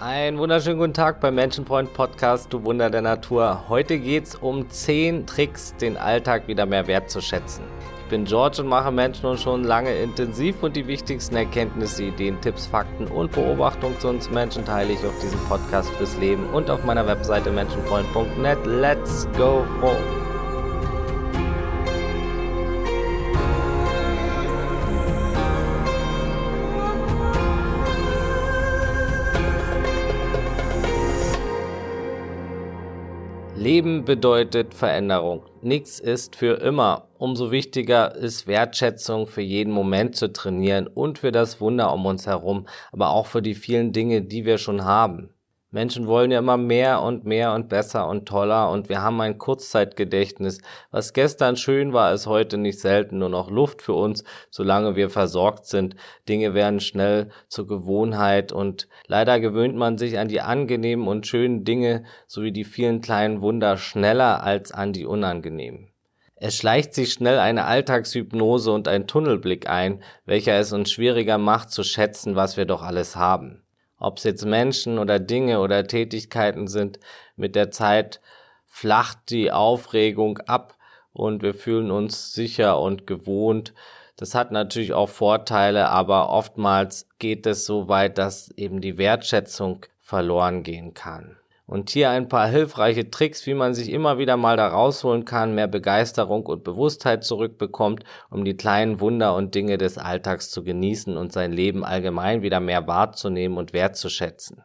[0.00, 3.62] Ein wunderschönen guten Tag beim Menschenfreund Podcast, du Wunder der Natur.
[3.68, 7.64] Heute geht es um 10 Tricks, den Alltag wieder mehr wertzuschätzen.
[8.02, 12.40] Ich bin George und mache Menschen und schon lange intensiv und die wichtigsten Erkenntnisse, Ideen,
[12.40, 16.70] Tipps, Fakten und Beobachtungen zu uns Menschen teile ich auf diesem Podcast fürs Leben und
[16.70, 18.66] auf meiner Webseite menschenfreund.net.
[18.66, 20.23] Let's go froh!
[33.64, 35.42] Leben bedeutet Veränderung.
[35.62, 37.08] Nichts ist für immer.
[37.16, 42.26] Umso wichtiger ist Wertschätzung für jeden Moment zu trainieren und für das Wunder um uns
[42.26, 45.33] herum, aber auch für die vielen Dinge, die wir schon haben.
[45.74, 49.38] Menschen wollen ja immer mehr und mehr und besser und toller und wir haben ein
[49.38, 50.60] Kurzzeitgedächtnis.
[50.92, 55.10] Was gestern schön war, ist heute nicht selten nur noch Luft für uns, solange wir
[55.10, 55.96] versorgt sind.
[56.28, 61.64] Dinge werden schnell zur Gewohnheit und leider gewöhnt man sich an die angenehmen und schönen
[61.64, 65.88] Dinge sowie die vielen kleinen Wunder schneller als an die unangenehmen.
[66.36, 71.72] Es schleicht sich schnell eine Alltagshypnose und ein Tunnelblick ein, welcher es uns schwieriger macht
[71.72, 73.63] zu schätzen, was wir doch alles haben
[74.04, 77.00] ob es jetzt Menschen oder Dinge oder Tätigkeiten sind,
[77.36, 78.20] mit der Zeit
[78.66, 80.76] flacht die Aufregung ab
[81.12, 83.72] und wir fühlen uns sicher und gewohnt.
[84.16, 89.86] Das hat natürlich auch Vorteile, aber oftmals geht es so weit, dass eben die Wertschätzung
[90.00, 91.36] verloren gehen kann.
[91.66, 95.54] Und hier ein paar hilfreiche Tricks, wie man sich immer wieder mal da rausholen kann,
[95.54, 101.16] mehr Begeisterung und Bewusstheit zurückbekommt, um die kleinen Wunder und Dinge des Alltags zu genießen
[101.16, 104.62] und sein Leben allgemein wieder mehr wahrzunehmen und wertzuschätzen.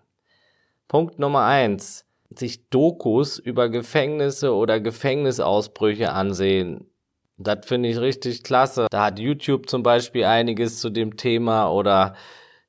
[0.89, 6.89] Punkt Nummer eins: Sich Dokus über Gefängnisse oder Gefängnisausbrüche ansehen.
[7.37, 8.87] Das finde ich richtig klasse.
[8.91, 12.15] Da hat YouTube zum Beispiel einiges zu dem Thema oder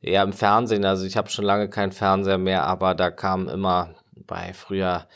[0.00, 0.84] eher im Fernsehen.
[0.84, 3.96] Also ich habe schon lange keinen Fernseher mehr, aber da kam immer
[4.30, 5.08] bei früher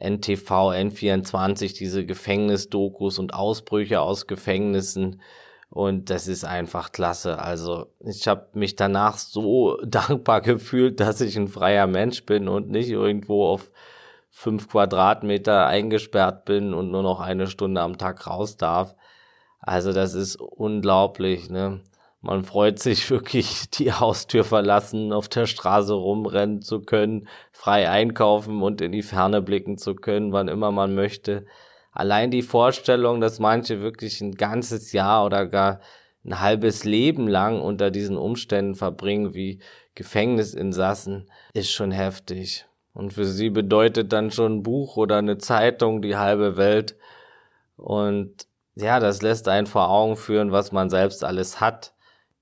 [0.00, 5.22] NTV, N24, diese Gefängnisdokus und Ausbrüche aus Gefängnissen.
[5.70, 7.38] Und das ist einfach klasse.
[7.38, 12.70] Also ich habe mich danach so dankbar gefühlt, dass ich ein freier Mensch bin und
[12.70, 13.70] nicht irgendwo auf
[14.30, 18.96] fünf Quadratmeter eingesperrt bin und nur noch eine Stunde am Tag raus darf.
[19.60, 21.50] Also das ist unglaublich.
[21.50, 21.80] Ne?
[22.22, 28.62] Man freut sich wirklich, die Haustür verlassen, auf der Straße rumrennen zu können, frei einkaufen
[28.62, 31.46] und in die Ferne blicken zu können, wann immer man möchte.
[31.92, 35.80] Allein die Vorstellung, dass manche wirklich ein ganzes Jahr oder gar
[36.22, 39.60] ein halbes Leben lang unter diesen Umständen verbringen wie
[39.94, 42.66] Gefängnisinsassen, ist schon heftig.
[42.92, 46.96] Und für sie bedeutet dann schon ein Buch oder eine Zeitung die halbe Welt.
[47.76, 51.94] Und ja, das lässt einen vor Augen führen, was man selbst alles hat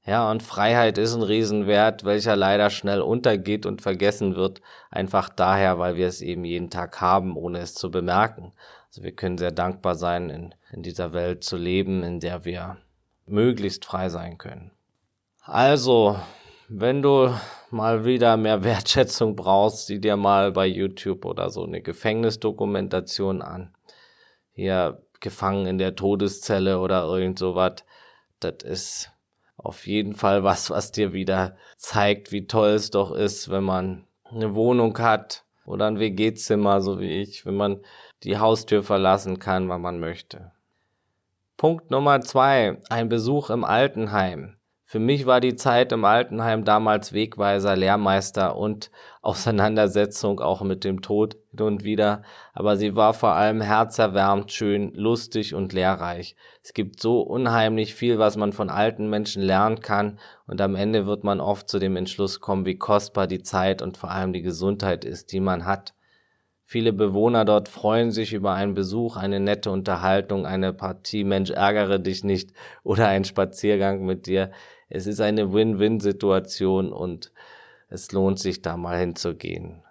[0.08, 5.78] ja, und Freiheit ist ein Riesenwert, welcher leider schnell untergeht und vergessen wird, einfach daher,
[5.78, 8.54] weil wir es eben jeden Tag haben, ohne es zu bemerken.
[8.88, 12.78] Also wir können sehr dankbar sein, in, in dieser Welt zu leben, in der wir
[13.26, 14.70] möglichst frei sein können.
[15.42, 16.18] Also,
[16.68, 17.34] wenn du
[17.70, 23.74] mal wieder mehr Wertschätzung brauchst, sieh dir mal bei YouTube oder so eine Gefängnisdokumentation an.
[24.52, 27.84] Hier gefangen in der Todeszelle oder irgend sowas.
[28.40, 29.12] Das ist
[29.58, 34.06] auf jeden Fall was, was dir wieder zeigt, wie toll es doch ist, wenn man
[34.24, 37.82] eine Wohnung hat oder ein WG-Zimmer, so wie ich, wenn man
[38.22, 40.52] die Haustür verlassen kann, wann man möchte.
[41.56, 44.57] Punkt Nummer zwei, ein Besuch im Altenheim.
[44.90, 48.90] Für mich war die Zeit im Altenheim damals Wegweiser, Lehrmeister und
[49.20, 52.22] Auseinandersetzung auch mit dem Tod hin und wieder,
[52.54, 56.36] aber sie war vor allem herzerwärmend, schön, lustig und lehrreich.
[56.62, 61.04] Es gibt so unheimlich viel, was man von alten Menschen lernen kann und am Ende
[61.04, 64.40] wird man oft zu dem Entschluss kommen, wie kostbar die Zeit und vor allem die
[64.40, 65.92] Gesundheit ist, die man hat.
[66.62, 71.98] Viele Bewohner dort freuen sich über einen Besuch, eine nette Unterhaltung, eine Partie Mensch ärgere
[71.98, 74.50] dich nicht oder einen Spaziergang mit dir.
[74.88, 77.32] Es ist eine Win-Win-Situation und
[77.88, 79.82] es lohnt sich da mal hinzugehen.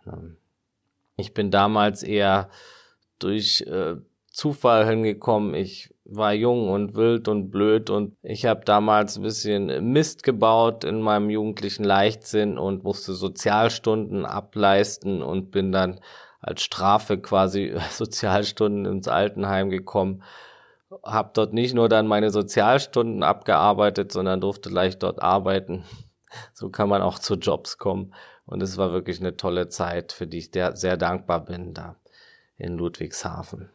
[1.18, 2.50] Ich bin damals eher
[3.20, 3.96] durch äh,
[4.32, 5.56] Zufall hingekommen.
[5.56, 10.84] Ich war jung und wild und blöd und ich habe damals ein bisschen Mist gebaut
[10.84, 16.00] in meinem jugendlichen Leichtsinn und musste Sozialstunden ableisten und bin dann
[16.40, 20.24] als Strafe quasi Sozialstunden ins Altenheim gekommen.
[21.04, 25.84] Hab dort nicht nur dann meine Sozialstunden abgearbeitet, sondern durfte gleich dort arbeiten.
[26.54, 28.14] So kann man auch zu Jobs kommen.
[28.46, 31.96] Und es war wirklich eine tolle Zeit, für die ich sehr dankbar bin da
[32.58, 33.70] in Ludwigshafen.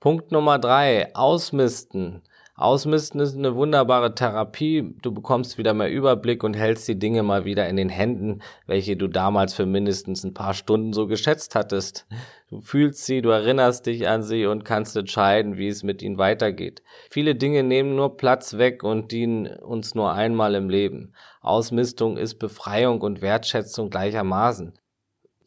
[0.00, 2.22] Punkt Nummer drei, ausmisten.
[2.58, 4.92] Ausmisten ist eine wunderbare Therapie.
[5.00, 8.96] Du bekommst wieder mehr Überblick und hältst die Dinge mal wieder in den Händen, welche
[8.96, 12.08] du damals für mindestens ein paar Stunden so geschätzt hattest.
[12.50, 16.18] Du fühlst sie, du erinnerst dich an sie und kannst entscheiden, wie es mit ihnen
[16.18, 16.82] weitergeht.
[17.10, 21.12] Viele Dinge nehmen nur Platz weg und dienen uns nur einmal im Leben.
[21.40, 24.72] Ausmistung ist Befreiung und Wertschätzung gleichermaßen.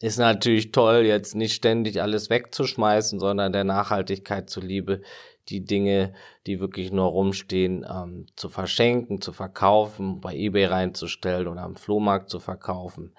[0.02, 5.02] Ist natürlich toll, jetzt nicht ständig alles wegzuschmeißen, sondern der Nachhaltigkeit zuliebe
[5.50, 6.14] die Dinge,
[6.48, 12.30] die wirklich nur rumstehen, ähm, zu verschenken, zu verkaufen, bei eBay reinzustellen oder am Flohmarkt
[12.30, 13.14] zu verkaufen.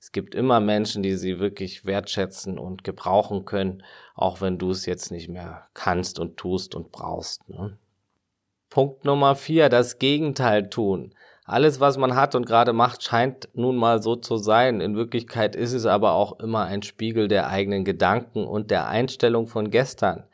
[0.00, 3.82] Es gibt immer Menschen, die sie wirklich wertschätzen und gebrauchen können,
[4.14, 7.48] auch wenn du es jetzt nicht mehr kannst und tust und brauchst.
[7.48, 7.76] Ne?
[8.70, 11.14] Punkt Nummer vier, das Gegenteil tun.
[11.44, 14.82] Alles, was man hat und gerade macht, scheint nun mal so zu sein.
[14.82, 19.46] In Wirklichkeit ist es aber auch immer ein Spiegel der eigenen Gedanken und der Einstellung
[19.46, 20.24] von gestern.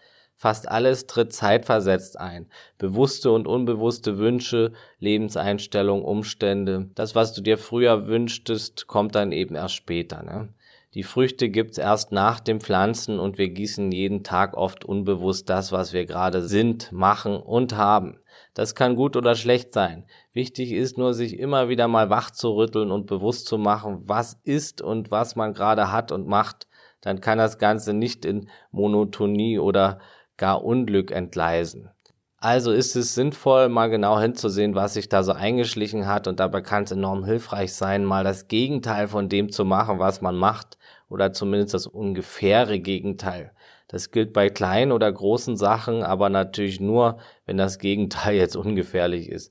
[0.44, 2.49] Fast alles tritt zeitversetzt ein.
[2.76, 6.91] Bewusste und unbewusste Wünsche, Lebenseinstellungen, Umstände.
[6.94, 10.23] Das, was du dir früher wünschtest, kommt dann eben erst später.
[10.23, 10.50] Ne?
[10.93, 15.73] Die Früchte gibt's erst nach dem Pflanzen und wir gießen jeden Tag oft unbewusst das,
[15.73, 18.19] was wir gerade sind, machen und haben.
[18.52, 20.05] Das kann gut oder schlecht sein.
[20.35, 24.38] Wichtig ist nur, sich immer wieder mal wach zu rütteln und bewusst zu machen, was
[24.44, 26.67] ist und was man gerade hat und macht.
[27.00, 30.00] Dann kann das Ganze nicht in Monotonie oder
[30.37, 31.91] gar Unglück entgleisen.
[32.39, 36.61] Also ist es sinnvoll, mal genau hinzusehen, was sich da so eingeschlichen hat und dabei
[36.61, 40.77] kann es enorm hilfreich sein, mal das Gegenteil von dem zu machen, was man macht
[41.09, 43.53] oder zumindest das ungefähre Gegenteil.
[43.89, 49.31] Das gilt bei kleinen oder großen Sachen, aber natürlich nur, wenn das Gegenteil jetzt ungefährlich
[49.31, 49.51] ist.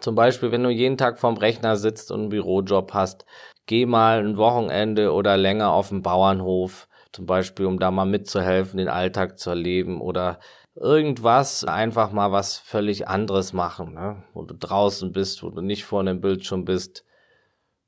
[0.00, 3.26] Zum Beispiel, wenn du jeden Tag vorm Rechner sitzt und einen Bürojob hast,
[3.66, 8.78] geh mal ein Wochenende oder länger auf den Bauernhof, zum Beispiel, um da mal mitzuhelfen,
[8.78, 10.38] den Alltag zu erleben oder
[10.74, 14.22] irgendwas, einfach mal was völlig anderes machen, ne?
[14.32, 17.04] wo du draußen bist, wo du nicht vor einem Bildschirm bist.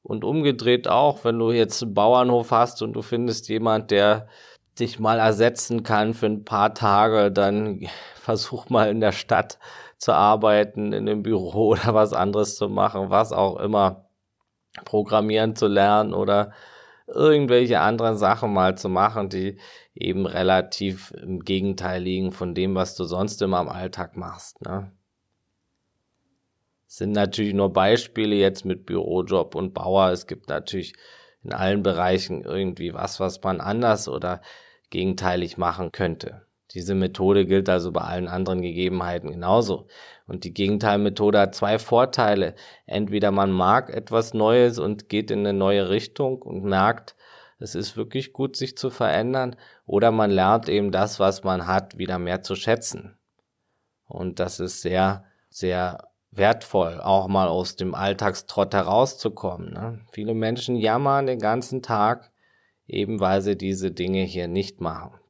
[0.02, 4.26] Und umgedreht auch, wenn du jetzt einen Bauernhof hast und du findest jemand, der
[4.78, 7.86] dich mal ersetzen kann für ein paar Tage, dann
[8.16, 9.58] versuch mal in der Stadt
[9.98, 14.06] zu arbeiten, in einem Büro oder was anderes zu machen, was auch immer,
[14.84, 16.52] programmieren zu lernen oder
[17.14, 19.58] irgendwelche anderen Sachen mal zu machen, die
[19.94, 24.60] eben relativ im Gegenteil liegen von dem, was du sonst immer im Alltag machst.
[24.62, 24.92] Ne?
[26.92, 30.10] sind natürlich nur Beispiele jetzt mit Bürojob und Bauer.
[30.10, 30.92] Es gibt natürlich
[31.42, 34.42] in allen Bereichen irgendwie was, was man anders oder
[34.90, 36.46] gegenteilig machen könnte.
[36.74, 39.86] Diese Methode gilt also bei allen anderen Gegebenheiten genauso.
[40.26, 42.54] Und die Gegenteilmethode hat zwei Vorteile.
[42.86, 47.14] Entweder man mag etwas Neues und geht in eine neue Richtung und merkt,
[47.58, 49.54] es ist wirklich gut, sich zu verändern,
[49.86, 53.16] oder man lernt eben das, was man hat, wieder mehr zu schätzen.
[54.08, 59.72] Und das ist sehr, sehr wertvoll, auch mal aus dem Alltagstrott herauszukommen.
[59.72, 60.00] Ne?
[60.10, 62.32] Viele Menschen jammern den ganzen Tag,
[62.86, 65.21] eben weil sie diese Dinge hier nicht machen.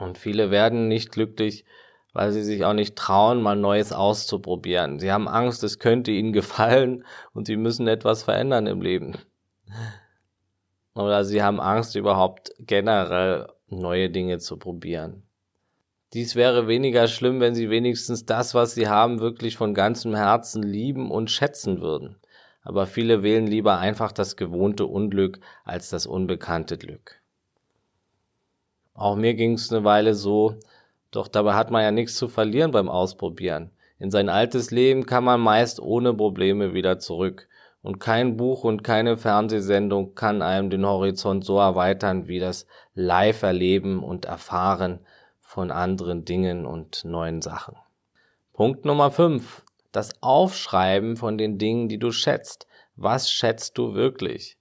[0.00, 1.64] Und viele werden nicht glücklich,
[2.12, 4.98] weil sie sich auch nicht trauen, mal Neues auszuprobieren.
[4.98, 7.04] Sie haben Angst, es könnte ihnen gefallen
[7.34, 9.16] und sie müssen etwas verändern im Leben.
[10.94, 15.22] Oder sie haben Angst, überhaupt generell neue Dinge zu probieren.
[16.12, 20.62] Dies wäre weniger schlimm, wenn sie wenigstens das, was sie haben, wirklich von ganzem Herzen
[20.62, 22.16] lieben und schätzen würden.
[22.62, 27.19] Aber viele wählen lieber einfach das gewohnte Unglück als das unbekannte Glück.
[29.00, 30.56] Auch mir ging es eine Weile so,
[31.10, 33.70] doch dabei hat man ja nichts zu verlieren beim Ausprobieren.
[33.98, 37.48] In sein altes Leben kann man meist ohne Probleme wieder zurück.
[37.80, 44.04] Und kein Buch und keine Fernsehsendung kann einem den Horizont so erweitern wie das Live-Erleben
[44.04, 45.00] und Erfahren
[45.40, 47.76] von anderen Dingen und neuen Sachen.
[48.52, 49.64] Punkt Nummer 5.
[49.92, 52.66] Das Aufschreiben von den Dingen, die du schätzt.
[52.96, 54.58] Was schätzt du wirklich?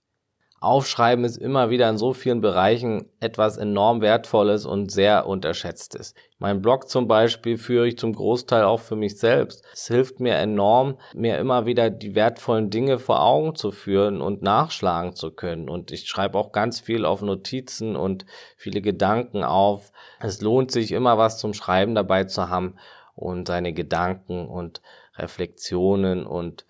[0.62, 6.16] Aufschreiben ist immer wieder in so vielen Bereichen etwas enorm Wertvolles und sehr Unterschätztes.
[6.38, 9.64] Mein Blog zum Beispiel führe ich zum Großteil auch für mich selbst.
[9.72, 14.42] Es hilft mir enorm, mir immer wieder die wertvollen Dinge vor Augen zu führen und
[14.42, 15.70] nachschlagen zu können.
[15.70, 18.26] Und ich schreibe auch ganz viel auf Notizen und
[18.58, 19.94] viele Gedanken auf.
[20.20, 22.76] Es lohnt sich immer was zum Schreiben dabei zu haben
[23.16, 24.82] und seine Gedanken und
[25.16, 26.66] Reflexionen und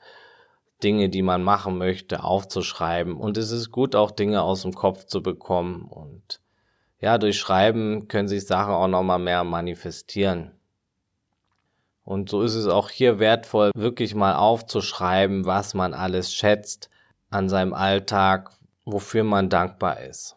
[0.83, 3.17] Dinge, die man machen möchte, aufzuschreiben.
[3.17, 5.83] Und es ist gut, auch Dinge aus dem Kopf zu bekommen.
[5.83, 6.41] Und
[6.99, 10.51] ja, durch Schreiben können sich Sachen auch nochmal mehr manifestieren.
[12.03, 16.89] Und so ist es auch hier wertvoll, wirklich mal aufzuschreiben, was man alles schätzt
[17.29, 18.51] an seinem Alltag,
[18.85, 20.35] wofür man dankbar ist.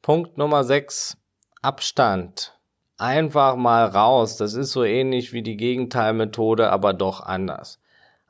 [0.00, 1.18] Punkt Nummer 6.
[1.60, 2.58] Abstand.
[2.98, 4.36] einfach mal raus.
[4.36, 7.80] Das ist so ähnlich wie die Gegenteilmethode, aber doch anders.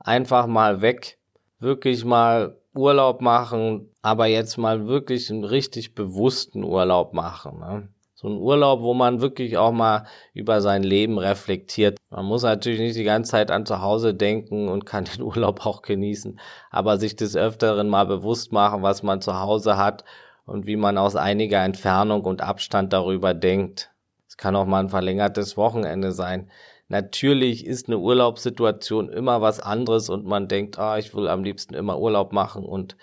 [0.08, 1.18] Einfach mal weg,
[1.58, 7.58] wirklich mal Urlaub machen, aber jetzt mal wirklich einen richtig bewussten Urlaub machen.
[7.58, 7.88] Ne?
[8.14, 11.98] So ein Urlaub, wo man wirklich auch mal über sein Leben reflektiert.
[12.08, 15.66] Man muss natürlich nicht die ganze Zeit an zu Hause denken und kann den Urlaub
[15.66, 20.04] auch genießen, aber sich des Öfteren mal bewusst machen, was man zu Hause hat
[20.46, 23.90] und wie man aus einiger Entfernung und Abstand darüber denkt.
[24.26, 26.50] Es kann auch mal ein verlängertes Wochenende sein.
[26.88, 31.74] Natürlich ist eine Urlaubssituation immer was anderes und man denkt, ah, ich will am liebsten
[31.74, 32.96] immer Urlaub machen und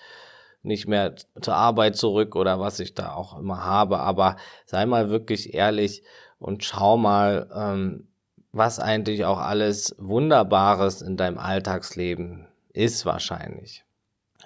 [0.62, 4.00] nicht mehr zur Arbeit zurück oder was ich da auch immer habe.
[4.00, 6.02] Aber sei mal wirklich ehrlich
[6.38, 8.08] und schau mal, ähm,
[8.50, 13.84] was eigentlich auch alles Wunderbares in deinem Alltagsleben ist wahrscheinlich.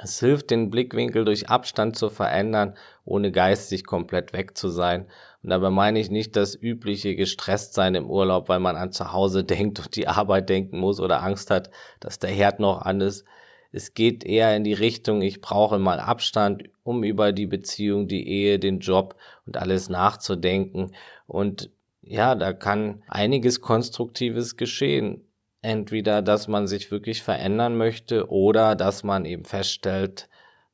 [0.02, 5.06] Es hilft, den Blickwinkel durch Abstand zu verändern, ohne geistig komplett weg zu sein.
[5.42, 9.12] Und dabei meine ich nicht das übliche gestresst sein im Urlaub, weil man an zu
[9.12, 11.70] Hause denkt und die Arbeit denken muss oder Angst hat,
[12.00, 13.24] dass der Herd noch an ist.
[13.72, 18.28] Es geht eher in die Richtung, ich brauche mal Abstand, um über die Beziehung, die
[18.28, 19.14] Ehe, den Job
[19.46, 20.92] und alles nachzudenken.
[21.28, 21.70] Und
[22.02, 25.24] ja, da kann einiges Konstruktives geschehen
[25.62, 30.28] entweder, dass man sich wirklich verändern möchte oder dass man eben feststellt,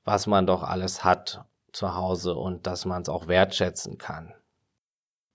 [0.04, 4.32] was man doch alles hat zu Hause und dass man es auch wertschätzen kann.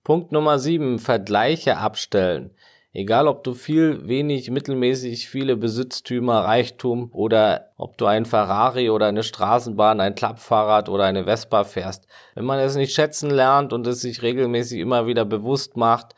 [0.04, 2.56] Punkt Nummer sieben: Vergleiche abstellen.
[2.94, 9.08] Egal, ob du viel, wenig, mittelmäßig, viele Besitztümer, Reichtum oder ob du ein Ferrari oder
[9.08, 12.08] eine Straßenbahn, ein Klappfahrrad oder eine Vespa fährst.
[12.36, 16.16] Wenn man es nicht schätzen lernt und es sich regelmäßig immer wieder bewusst macht,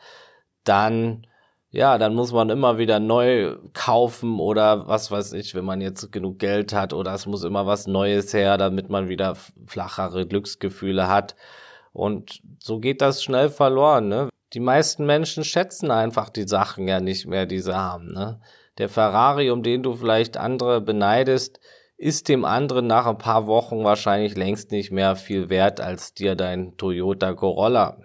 [0.64, 1.26] dann
[1.74, 6.12] ja, dann muss man immer wieder neu kaufen oder was weiß ich, wenn man jetzt
[6.12, 9.36] genug Geld hat oder es muss immer was Neues her, damit man wieder
[9.66, 11.34] flachere Glücksgefühle hat.
[11.94, 14.08] Und so geht das schnell verloren.
[14.08, 14.28] Ne?
[14.52, 18.12] Die meisten Menschen schätzen einfach die Sachen ja nicht mehr, die sie haben.
[18.12, 18.40] Ne?
[18.78, 21.60] Der Ferrari, um den du vielleicht andere beneidest,
[21.96, 26.34] ist dem anderen nach ein paar Wochen wahrscheinlich längst nicht mehr viel wert als dir
[26.34, 27.98] dein Toyota Corolla.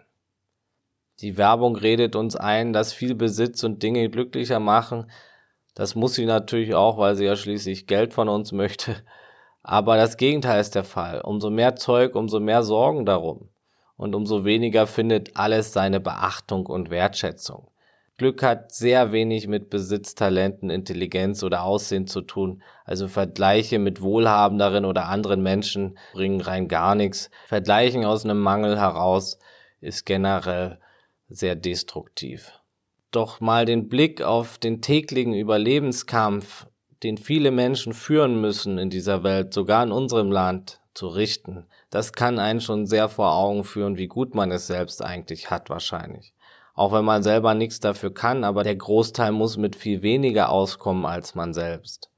[1.22, 5.10] Die Werbung redet uns ein, dass viel Besitz und Dinge glücklicher machen.
[5.74, 8.96] Das muss sie natürlich auch, weil sie ja schließlich Geld von uns möchte.
[9.63, 11.22] Aber das Gegenteil ist der Fall.
[11.22, 13.50] Umso mehr Zeug, umso mehr Sorgen darum.
[14.00, 17.68] Und umso weniger findet alles seine Beachtung und Wertschätzung.
[18.15, 22.63] Glück hat sehr wenig mit Besitz, Talenten, Intelligenz oder Aussehen zu tun.
[22.86, 27.29] Also Vergleiche mit wohlhabenderen oder anderen Menschen bringen rein gar nichts.
[27.48, 29.38] Vergleichen aus einem Mangel heraus
[29.82, 30.79] ist generell
[31.27, 32.53] sehr destruktiv.
[33.12, 36.68] Doch mal den Blick auf den täglichen Überlebenskampf,
[37.03, 42.13] den viele Menschen führen müssen in dieser Welt, sogar in unserem Land, zu richten, das
[42.13, 46.34] kann einen schon sehr vor Augen führen, wie gut man es selbst eigentlich hat wahrscheinlich.
[46.75, 51.05] Auch wenn man selber nichts dafür kann, aber der Großteil muss mit viel weniger auskommen
[51.05, 52.10] als man selbst.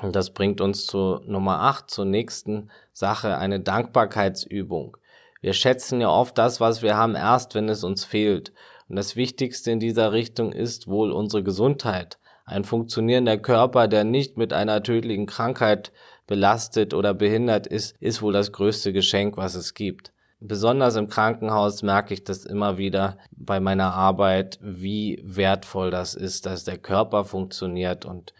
[0.00, 4.96] Und das bringt uns zu Nummer 8, zur nächsten Sache, eine Dankbarkeitsübung.
[5.40, 8.52] Wir schätzen ja oft das, was wir haben, erst wenn es uns fehlt.
[8.88, 12.18] Und das Wichtigste in dieser Richtung ist wohl unsere Gesundheit.
[12.44, 15.92] Ein funktionierender Körper, der nicht mit einer tödlichen Krankheit
[16.26, 20.12] belastet oder behindert ist, ist wohl das größte Geschenk, was es gibt.
[20.40, 26.46] Besonders im Krankenhaus merke ich das immer wieder bei meiner Arbeit, wie wertvoll das ist,
[26.46, 28.32] dass der Körper funktioniert und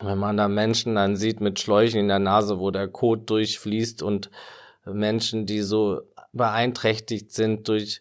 [0.00, 4.02] wenn man da Menschen dann sieht mit Schläuchen in der Nase, wo der Kot durchfließt
[4.02, 4.30] und
[4.84, 8.00] Menschen, die so beeinträchtigt sind durch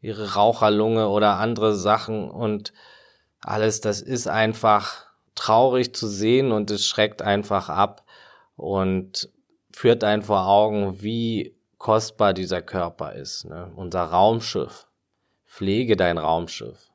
[0.00, 2.72] ihre Raucherlunge oder andere Sachen und
[3.40, 8.01] alles, das ist einfach traurig zu sehen und es schreckt einfach ab
[8.62, 9.28] und
[9.72, 13.44] führt einen vor Augen, wie kostbar dieser Körper ist.
[13.44, 13.72] Ne?
[13.74, 14.86] Unser Raumschiff.
[15.44, 16.90] Pflege dein Raumschiff.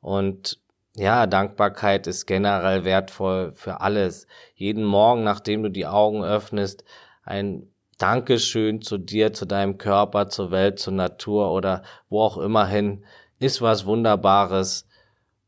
[0.00, 0.60] Und
[0.94, 4.26] ja, Dankbarkeit ist generell wertvoll für alles.
[4.54, 6.84] Jeden Morgen, nachdem du die Augen öffnest,
[7.24, 7.68] ein
[7.98, 13.04] Dankeschön zu dir, zu deinem Körper, zur Welt, zur Natur oder wo auch immer hin,
[13.38, 14.86] ist was Wunderbares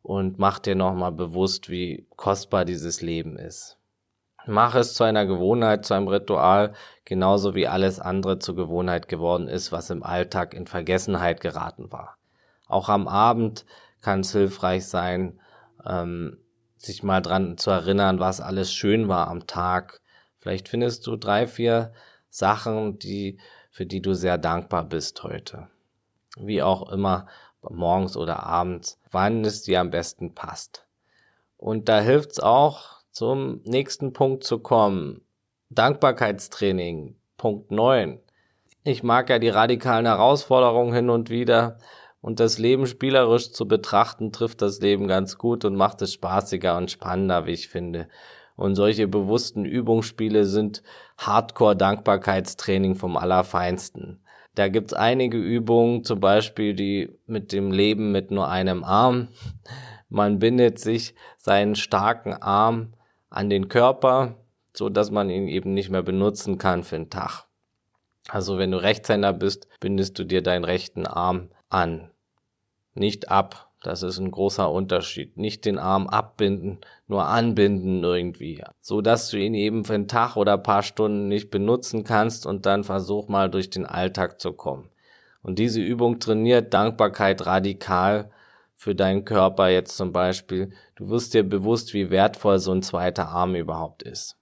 [0.02, 3.77] und mach dir nochmal bewusst, wie kostbar dieses Leben ist.
[4.50, 6.72] Mach es zu einer Gewohnheit, zu einem Ritual,
[7.04, 12.16] genauso wie alles andere zur Gewohnheit geworden ist, was im Alltag in Vergessenheit geraten war.
[12.66, 13.66] Auch am Abend
[14.00, 15.38] kann es hilfreich sein,
[15.86, 16.38] ähm,
[16.78, 20.00] sich mal dran zu erinnern, was alles schön war am Tag.
[20.38, 21.92] Vielleicht findest du drei, vier
[22.30, 23.38] Sachen, die,
[23.70, 25.68] für die du sehr dankbar bist heute.
[26.38, 27.26] Wie auch immer,
[27.60, 30.86] morgens oder abends, wann es dir am besten passt.
[31.58, 35.22] Und da hilft's auch, zum nächsten Punkt zu kommen.
[35.70, 38.20] Dankbarkeitstraining, Punkt 9.
[38.84, 41.78] Ich mag ja die radikalen Herausforderungen hin und wieder.
[42.20, 46.76] Und das Leben spielerisch zu betrachten, trifft das Leben ganz gut und macht es spaßiger
[46.76, 48.08] und spannender, wie ich finde.
[48.54, 50.84] Und solche bewussten Übungsspiele sind
[51.16, 54.22] Hardcore-Dankbarkeitstraining vom Allerfeinsten.
[54.54, 59.26] Da gibt's einige Übungen, zum Beispiel die mit dem Leben mit nur einem Arm.
[60.08, 62.92] Man bindet sich seinen starken Arm
[63.30, 64.36] an den Körper,
[64.74, 67.46] so dass man ihn eben nicht mehr benutzen kann für den Tag.
[68.28, 72.10] Also wenn du Rechtshänder bist, bindest du dir deinen rechten Arm an,
[72.94, 73.70] nicht ab.
[73.82, 75.36] Das ist ein großer Unterschied.
[75.36, 78.62] Nicht den Arm abbinden, nur anbinden irgendwie.
[78.80, 82.66] So dass du ihn eben für einen Tag oder paar Stunden nicht benutzen kannst und
[82.66, 84.90] dann versuch mal durch den Alltag zu kommen.
[85.42, 88.30] Und diese Übung trainiert Dankbarkeit radikal
[88.78, 90.70] für deinen Körper jetzt zum Beispiel.
[90.94, 94.36] Du wirst dir bewusst, wie wertvoll so ein zweiter Arm überhaupt ist.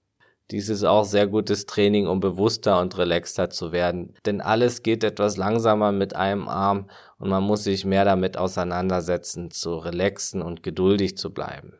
[0.51, 4.13] Dies ist auch sehr gutes Training, um bewusster und relaxter zu werden.
[4.27, 9.49] Denn alles geht etwas langsamer mit einem Arm und man muss sich mehr damit auseinandersetzen,
[9.49, 11.73] zu relaxen und geduldig zu bleiben.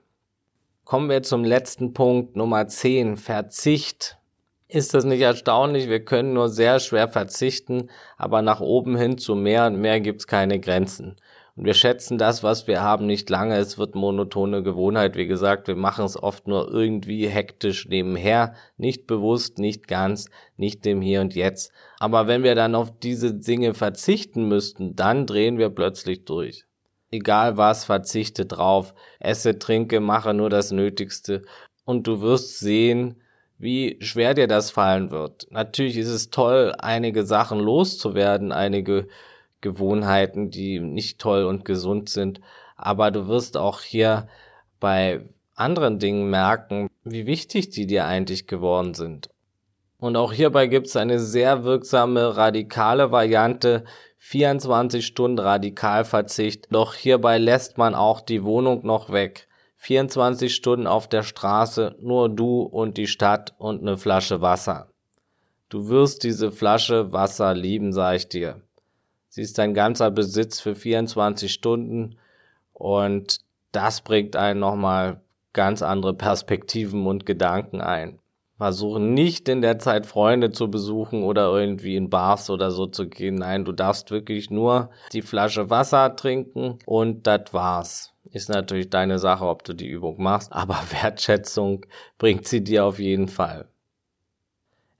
[0.84, 4.18] Kommen wir zum letzten Punkt, Nummer 10, Verzicht.
[4.68, 5.88] Ist das nicht erstaunlich?
[5.88, 10.26] Wir können nur sehr schwer verzichten, aber nach oben hin zu mehr und mehr gibt's
[10.26, 11.18] keine Grenzen.
[11.58, 13.58] Und wir schätzen das, was wir haben, nicht lange.
[13.58, 15.16] Es wird monotone Gewohnheit.
[15.16, 20.86] Wie gesagt, wir machen es oft nur irgendwie hektisch nebenher, nicht bewusst, nicht ganz, nicht
[20.86, 21.72] dem Hier und Jetzt.
[21.98, 26.66] Aber wenn wir dann auf diese Dinge verzichten müssten, dann drehen wir plötzlich durch.
[27.10, 31.42] Egal was, verzichte drauf, esse, trinke, mache nur das Nötigste.
[31.86, 33.16] Und du wirst sehen,
[33.58, 35.48] wie schwer dir das fallen wird.
[35.50, 39.08] Natürlich ist es toll, einige Sachen loszuwerden, einige
[39.68, 42.40] Gewohnheiten, die nicht toll und gesund sind.
[42.78, 44.28] Aber du wirst auch hier
[44.80, 45.22] bei
[45.56, 49.30] anderen Dingen merken, wie wichtig die dir eigentlich geworden sind.
[50.00, 53.84] Und auch hierbei gibt es eine sehr wirksame radikale Variante,
[54.18, 56.68] 24 Stunden Radikalverzicht.
[56.72, 59.48] Doch hierbei lässt man auch die Wohnung noch weg.
[59.78, 64.90] 24 Stunden auf der Straße, nur du und die Stadt und eine Flasche Wasser.
[65.70, 68.62] Du wirst diese Flasche Wasser lieben, sag ich dir.
[69.30, 72.18] Sie ist dein ganzer Besitz für 24 Stunden
[72.74, 73.40] und
[73.72, 75.22] das bringt einen nochmal
[75.54, 78.20] ganz andere Perspektiven und Gedanken ein.
[78.58, 83.08] Versuchen nicht in der Zeit Freunde zu besuchen oder irgendwie in Bars oder so zu
[83.08, 83.36] gehen.
[83.36, 88.14] Nein, du darfst wirklich nur die Flasche Wasser trinken und das war's.
[88.32, 91.86] Ist natürlich deine Sache, ob du die Übung machst, aber Wertschätzung
[92.18, 93.68] bringt sie dir auf jeden Fall.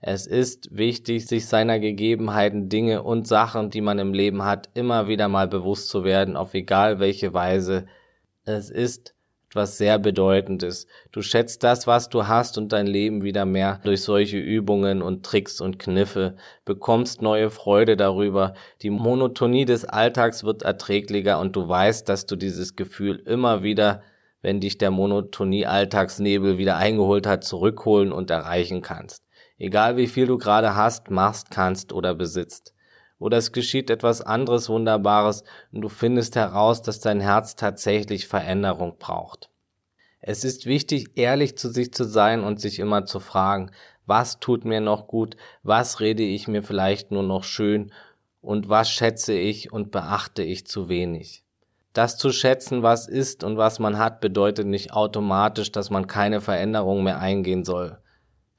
[0.00, 5.08] Es ist wichtig, sich seiner Gegebenheiten, Dinge und Sachen, die man im Leben hat, immer
[5.08, 7.86] wieder mal bewusst zu werden, auf egal welche Weise.
[8.44, 9.14] Es ist
[9.50, 10.86] etwas sehr Bedeutendes.
[11.10, 15.26] Du schätzt das, was du hast und dein Leben wieder mehr durch solche Übungen und
[15.26, 18.54] Tricks und Kniffe, bekommst neue Freude darüber.
[18.82, 24.02] Die Monotonie des Alltags wird erträglicher und du weißt, dass du dieses Gefühl immer wieder,
[24.42, 29.27] wenn dich der Monotonie Alltagsnebel wieder eingeholt hat, zurückholen und erreichen kannst
[29.58, 32.74] egal wie viel du gerade hast, machst, kannst oder besitzt.
[33.18, 35.42] Oder es geschieht etwas anderes Wunderbares
[35.72, 39.50] und du findest heraus, dass dein Herz tatsächlich Veränderung braucht.
[40.20, 43.70] Es ist wichtig, ehrlich zu sich zu sein und sich immer zu fragen,
[44.06, 47.92] was tut mir noch gut, was rede ich mir vielleicht nur noch schön
[48.40, 51.44] und was schätze ich und beachte ich zu wenig.
[51.92, 56.40] Das zu schätzen, was ist und was man hat, bedeutet nicht automatisch, dass man keine
[56.40, 57.98] Veränderung mehr eingehen soll.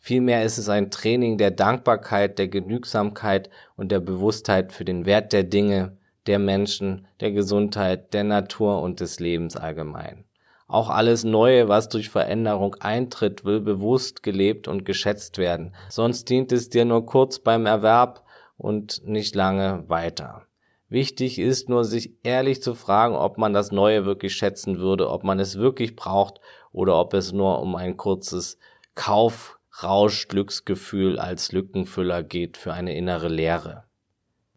[0.02, 5.34] Vielmehr ist es ein Training der Dankbarkeit, der Genügsamkeit und der Bewusstheit für den Wert
[5.34, 10.24] der Dinge, der Menschen, der Gesundheit, der Natur und des Lebens allgemein.
[10.68, 15.76] Auch alles Neue, was durch Veränderung eintritt, will bewusst gelebt und geschätzt werden.
[15.90, 18.24] Sonst dient es dir nur kurz beim Erwerb
[18.58, 20.44] und nicht lange weiter.
[20.88, 25.24] Wichtig ist nur, sich ehrlich zu fragen, ob man das Neue wirklich schätzen würde, ob
[25.24, 26.40] man es wirklich braucht
[26.72, 28.58] oder ob es nur um ein kurzes
[28.96, 33.86] Kauf Rausch-Glücksgefühl als Lückenfüller geht für eine innere Leere.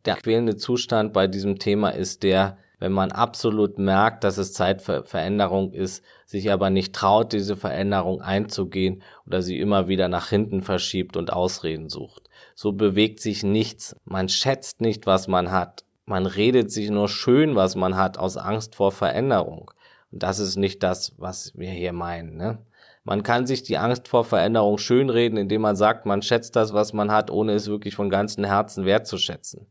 [0.05, 4.83] Der quälende Zustand bei diesem Thema ist der, wenn man absolut merkt, dass es Zeit
[4.83, 10.29] für Veränderung ist, sich aber nicht traut, diese Veränderung einzugehen oder sie immer wieder nach
[10.29, 12.29] hinten verschiebt und Ausreden sucht.
[12.57, 13.95] So bewegt sich nichts.
[14.05, 15.85] Man schätzt nicht, was man hat.
[16.07, 19.71] Man redet sich nur schön, was man hat, aus Angst vor Veränderung.
[20.11, 22.37] Und das ist nicht das, was wir hier meinen.
[22.37, 22.59] Ne?
[23.05, 26.93] Man kann sich die Angst vor Veränderung schönreden, indem man sagt, man schätzt das, was
[26.93, 29.67] man hat, ohne es wirklich von ganzem Herzen wertzuschätzen.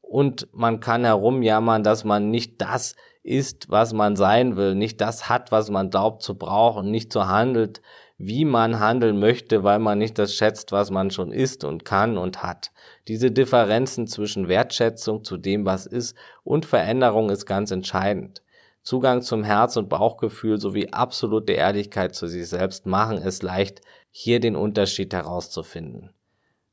[0.00, 5.28] Und man kann herumjammern, dass man nicht das ist, was man sein will, nicht das
[5.28, 7.82] hat, was man glaubt zu brauchen, nicht so handelt,
[8.18, 12.18] wie man handeln möchte, weil man nicht das schätzt, was man schon ist und kann
[12.18, 12.70] und hat.
[13.08, 18.42] Diese Differenzen zwischen Wertschätzung zu dem, was ist, und Veränderung ist ganz entscheidend.
[18.86, 23.80] Zugang zum Herz- und Bauchgefühl sowie absolute Ehrlichkeit zu sich selbst machen es leicht,
[24.12, 26.10] hier den Unterschied herauszufinden.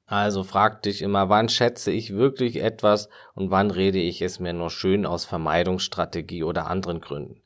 [0.06, 4.54] Also frag dich immer, wann schätze ich wirklich etwas und wann rede ich es mir
[4.54, 7.42] nur schön aus Vermeidungsstrategie oder anderen Gründen.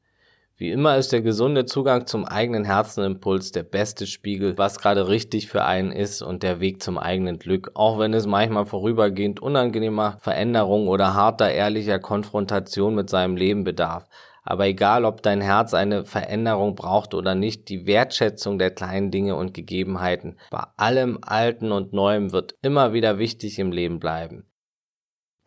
[0.58, 5.47] Wie immer ist der gesunde Zugang zum eigenen Herzenimpuls der beste Spiegel, was gerade richtig
[5.47, 10.17] für einen ist und der Weg zum eigenen Glück, auch wenn es manchmal vorübergehend unangenehmer
[10.19, 14.10] Veränderung oder harter ehrlicher Konfrontation mit seinem Leben bedarf.
[14.50, 19.36] Aber egal, ob dein Herz eine Veränderung braucht oder nicht, die Wertschätzung der kleinen Dinge
[19.36, 24.46] und Gegebenheiten bei allem Alten und Neuem wird immer wieder wichtig im Leben bleiben.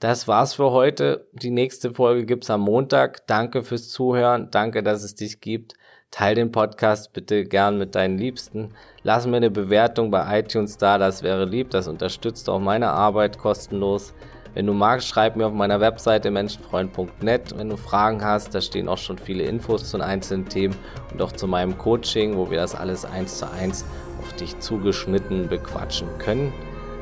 [0.01, 1.29] Das war's für heute.
[1.33, 3.27] Die nächste Folge gibt's am Montag.
[3.27, 4.51] Danke fürs Zuhören.
[4.51, 5.77] Danke, dass es dich gibt.
[6.11, 8.75] Teil den Podcast bitte gern mit deinen Liebsten.
[9.03, 10.99] Lass mir eine Bewertung bei iTunes da.
[10.99, 11.71] Das wäre lieb.
[11.71, 14.13] Das unterstützt auch meine Arbeit kostenlos.
[14.55, 17.57] Wenn du magst, schreib mir auf meiner Webseite menschenfreund.net.
[17.57, 20.75] Wenn du Fragen hast, da stehen auch schon viele Infos zu den einzelnen Themen
[21.13, 23.85] und auch zu meinem Coaching, wo wir das alles eins zu eins
[24.21, 26.53] auf dich zugeschnitten bequatschen können.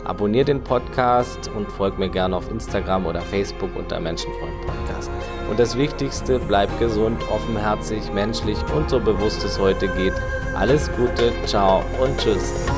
[0.04, 5.10] Abonnier den Podcast und folg mir gerne auf Instagram oder Facebook unter Menschenfreund Podcast.
[5.50, 10.14] Und das Wichtigste, bleib gesund, offenherzig, menschlich und so bewusst es heute geht.
[10.54, 12.68] Alles Gute, ciao und tschüss.